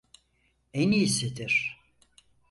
En 0.73 0.91
iyisidir. 0.91 1.77